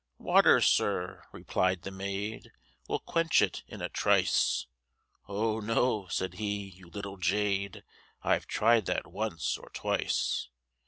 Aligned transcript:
Water, 0.17 0.59
Sir, 0.61 1.25
reply'd 1.31 1.83
the 1.83 1.91
maid, 1.91 2.51
Will 2.87 2.97
quench 2.97 3.39
it 3.39 3.61
in 3.67 3.83
a 3.83 3.87
trice, 3.89 4.65
O 5.27 5.59
no, 5.59 6.07
said 6.07 6.33
he, 6.33 6.69
you 6.69 6.89
little 6.89 7.17
jade, 7.17 7.83
I've 8.23 8.47
try'd 8.47 8.87
that 8.87 9.05
once 9.11 9.59
or 9.59 9.69
twice. 9.75 10.49